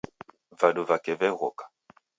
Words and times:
Vadu 0.59 0.81
vake 0.89 1.13
vegh'oka 1.19 1.65